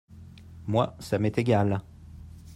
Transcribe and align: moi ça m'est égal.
moi 0.65 0.95
ça 0.99 1.19
m'est 1.19 1.37
égal. 1.37 1.79